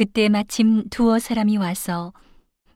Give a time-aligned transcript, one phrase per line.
[0.00, 2.14] 그때 마침 두어 사람이 와서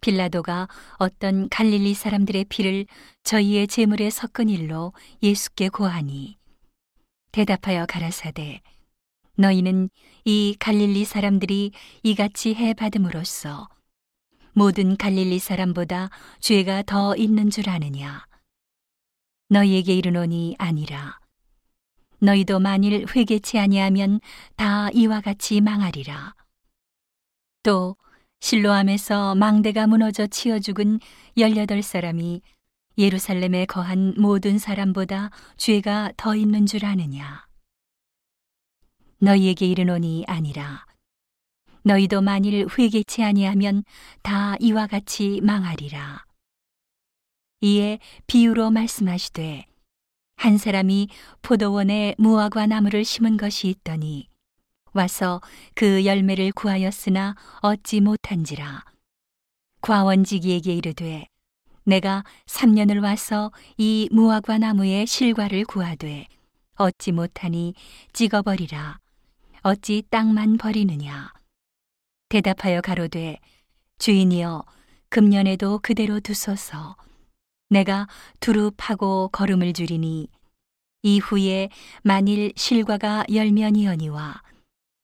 [0.00, 2.86] 빌라도가 어떤 갈릴리 사람들의 피를
[3.24, 6.38] 저희의 제물에 섞은 일로 예수께 고하니
[7.30, 8.62] 대답하여 가라사대
[9.36, 9.90] 너희는
[10.24, 11.72] 이 갈릴리 사람들이
[12.04, 13.68] 이같이 해 받음으로써
[14.54, 16.08] 모든 갈릴리 사람보다
[16.38, 18.24] 죄가 더 있는 줄 아느냐?
[19.50, 21.18] 너희에게 이르노니 아니라
[22.20, 24.20] 너희도 만일 회개치 아니하면
[24.56, 26.34] 다 이와 같이 망하리라
[27.62, 27.96] 또
[28.40, 30.98] 실로암에서 망대가 무너져 치어 죽은
[31.36, 32.40] 18사람이
[32.96, 37.46] 예루살렘에 거한 모든 사람보다 죄가 더 있는 줄 아느냐.
[39.18, 40.86] 너희에게 이르노니 아니라.
[41.82, 43.84] 너희도 만일 회개치 아니하면
[44.22, 46.24] 다 이와 같이 망하리라.
[47.60, 49.66] 이에 비유로 말씀하시되
[50.36, 51.08] 한 사람이
[51.42, 54.29] 포도원에 무화과 나무를 심은 것이 있더니
[54.92, 55.40] 와서
[55.74, 58.84] 그 열매를 구하였으나 얻지 못한지라.
[59.80, 61.26] 과원지기에게 이르되
[61.84, 66.26] 내가 3년을 와서 이 무화과 나무의 실과를 구하되
[66.76, 67.74] 얻지 못하니
[68.12, 68.98] 찍어버리라.
[69.62, 71.32] 어찌 땅만 버리느냐.
[72.28, 73.38] 대답하여 가로되
[73.98, 74.64] 주인이여
[75.08, 76.96] 금년에도 그대로 두소서.
[77.68, 78.08] 내가
[78.40, 80.28] 두루 파고 걸음을 줄이니
[81.02, 81.68] 이후에
[82.02, 84.42] 만일 실과가 열면이여니와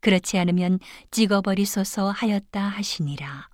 [0.07, 0.79] 그렇지 않으면
[1.11, 3.49] 찍어버리소서 하였다 하시니라.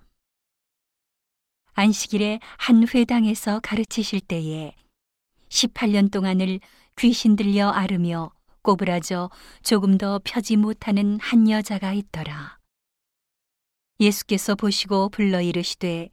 [1.73, 4.75] 안식일에 한 회당에서 가르치실 때에
[5.49, 6.59] 18년 동안을
[6.99, 8.31] 귀신 들려 앓으며
[8.61, 9.31] 꼬부라져
[9.63, 12.59] 조금 더 펴지 못하는 한 여자가 있더라.
[13.99, 16.09] 예수께서 보시고 불러 이르시되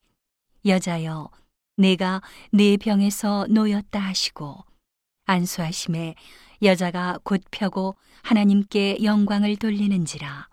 [0.65, 1.31] 여자여
[1.77, 4.65] 내가 네 병에서 놓였다 하시고
[5.27, 6.15] 안수하심에
[6.63, 10.49] 여자가 곧 펴고 하나님께 영광을 돌리는지라.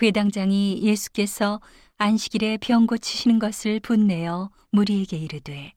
[0.00, 1.60] 회당장이 예수께서
[1.96, 5.72] 안식일에 병 고치시는 것을 분내어 무리에게 이르되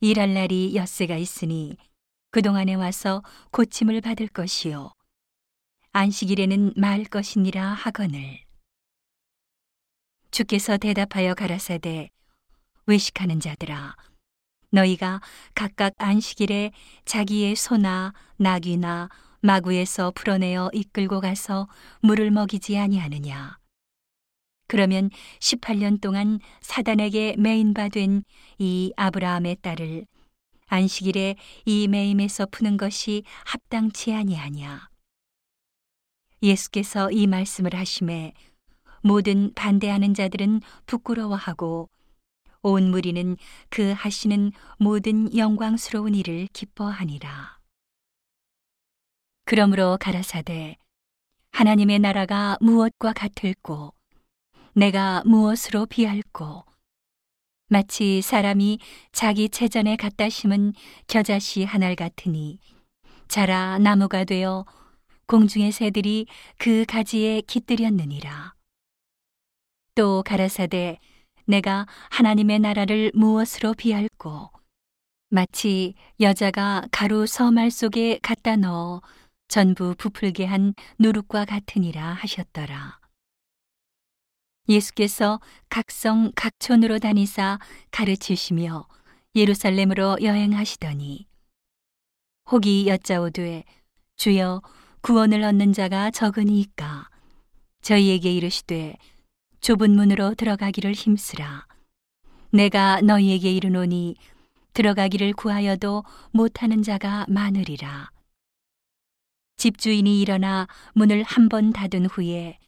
[0.00, 1.78] 일할 날이 엿새가 있으니
[2.30, 3.22] 그동안에 와서
[3.52, 4.92] 고침을 받을 것이요
[5.92, 8.40] 안식일에는 말 것이니라 하거늘
[10.30, 12.10] 주께서 대답하여 가라사대
[12.84, 13.96] 외식하는 자들아
[14.76, 15.20] 너희가
[15.54, 16.72] 각각 안식일에
[17.06, 19.08] 자기의 소나 나귀나
[19.40, 21.68] 마구에서 풀어내어 이끌고 가서
[22.00, 23.58] 물을 먹이지 아니하느냐.
[24.68, 25.10] 그러면
[25.40, 28.24] 18년 동안 사단에게 매인받은
[28.58, 30.06] 이 아브라함의 딸을
[30.66, 34.88] 안식일에 이 매임에서 푸는 것이 합당치 아니하냐.
[36.42, 38.32] 예수께서 이 말씀을 하심에
[39.02, 41.88] 모든 반대하는 자들은 부끄러워하고
[42.66, 43.36] 온 무리는
[43.70, 47.60] 그 하시는 모든 영광스러운 일을 기뻐하니라.
[49.44, 50.76] 그러므로 가라사대
[51.52, 53.94] 하나님의 나라가 무엇과 같을꼬
[54.74, 56.64] 내가 무엇으로 비할꼬
[57.68, 58.80] 마치 사람이
[59.12, 60.72] 자기 체전에 갖다 심은
[61.06, 62.58] 겨자씨 한알 같으니
[63.28, 64.64] 자라 나무가 되어
[65.26, 66.26] 공중의 새들이
[66.58, 68.54] 그 가지에 깃들였느니라.
[69.94, 70.98] 또 가라사대
[71.46, 74.50] 내가 하나님의 나라를 무엇으로 비할꼬
[75.28, 79.00] 마치 여자가 가루 서말 속에 갖다 넣어
[79.48, 82.98] 전부 부풀게 한 누룩과 같으니라 하셨더라.
[84.68, 87.60] 예수께서 각성 각촌으로 다니사
[87.92, 88.88] 가르치시며
[89.36, 91.26] 예루살렘으로 여행하시더니
[92.50, 93.64] 혹이 여짜오되
[94.16, 94.62] 주여
[95.02, 97.08] 구원을 얻는 자가 적으니이까
[97.82, 98.96] 저희에게 이르시되
[99.60, 101.66] 좁은 문으로 들어가기를 힘쓰라.
[102.50, 104.16] 내가 너희에게 이르노니
[104.72, 108.10] 들어가기를 구하여도 못하는 자가 많으리라.
[109.56, 112.58] 집주인이 일어나 문을 한 번 닫은 후에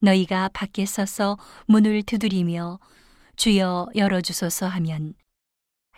[0.00, 2.80] 너희가 밖에 서서 문을 두드리며
[3.36, 5.14] 주여 열어주소서 하면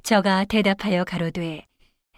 [0.03, 1.67] 저가 대답하여 가로되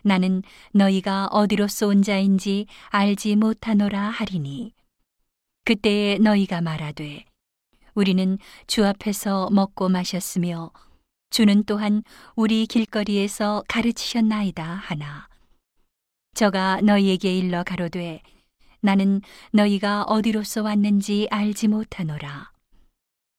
[0.03, 4.73] 나는 너희가 어디로서 온 자인지 알지 못하노라 하리니
[5.65, 7.25] 그때에 너희가 말하되
[7.97, 10.71] 우리는 주 앞에서 먹고 마셨으며
[11.31, 12.03] 주는 또한
[12.37, 15.29] 우리 길거리에서 가르치셨나이다 하나
[16.35, 18.23] 저가 너희에게 일러 가로되
[18.81, 19.23] 나는
[19.53, 22.53] 너희가 어디로서 왔는지 알지 못하노라.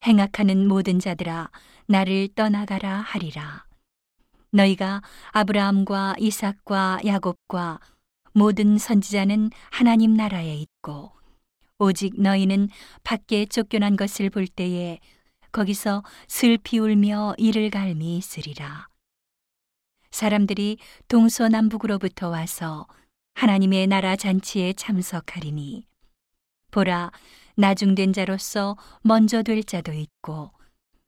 [0.05, 1.51] 행악하는 모든 자들아
[1.85, 3.65] 나를 떠나가라 하리라.
[4.51, 7.79] 너희가 아브라함과 이삭과 야곱과
[8.33, 11.16] 모든 선지자는 하나님 나라에 있고
[11.79, 12.69] 오직 너희는
[13.03, 14.99] 밖에 쫓겨난 것을 볼 때에
[15.51, 18.87] 거기서 슬피 울며 이를 갈미 있으리라.
[20.11, 20.77] 사람들이
[21.07, 22.87] 동서남북으로부터 와서
[23.35, 25.85] 하나님의 나라 잔치에 참석하리니
[26.71, 27.11] 보라
[27.55, 30.51] 나중된 자로서 먼저 될 자도 있고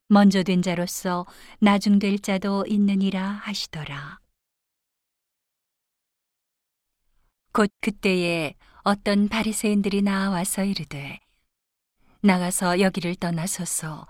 [0.08, 1.26] 먼저 된 자로서
[1.60, 4.20] 나중될 자도 있느니라 하시더라.
[7.52, 11.20] 곧 그때에 어떤 바리새인들이 나와서 이르되
[12.22, 14.08] 나가서 여기를 떠나소서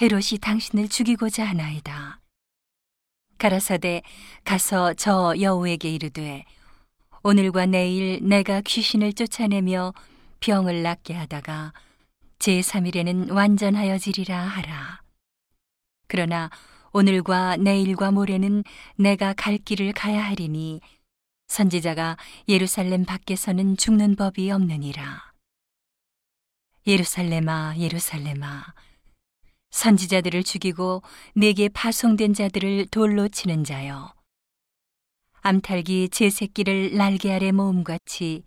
[0.00, 2.20] 헤롯이 당신을 죽이고자 하나이다.
[3.38, 4.02] 가라사대
[4.44, 6.44] 가서 저 여우에게 이르되
[7.22, 9.94] 오늘과 내일 내가 귀신을 쫓아내며
[10.40, 11.72] 병을 낫게 하다가
[12.38, 15.00] 제3일에는 완전하여지리라 하라.
[16.08, 16.50] 그러나
[16.92, 18.64] 오늘과 내일과 모레는
[18.96, 20.80] 내가 갈 길을 가야 하리니
[21.48, 22.16] 선지자가
[22.48, 25.32] 예루살렘 밖에서는 죽는 법이 없느니라.
[26.86, 28.74] 예루살렘아, 예루살렘아,
[29.70, 31.02] 선지자들을 죽이고
[31.34, 34.14] 내게 파송된 자들을 돌로 치는 자여.
[35.42, 38.44] 암탉이 제 새끼를 날개 아래 모음같이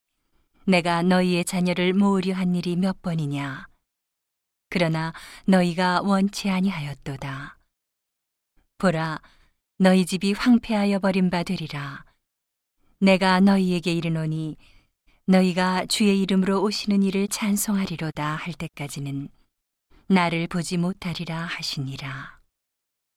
[0.66, 3.68] 내가 너희의 자녀를 모으려 한 일이 몇 번이냐.
[4.69, 5.13] 그러나
[5.46, 7.57] 너희가 원치 아니하였도다.
[8.78, 9.19] 보라,
[9.78, 12.08] 너희 집이 황폐하여 버린 바 되리라.
[13.01, 14.57] 내가 너희에게 이르노니
[15.25, 19.30] 너희가 주의 이름으로 오시는 이를 찬송하리로다 할 때까지는
[20.07, 22.38] 나를 보지 못하리라 하시니라.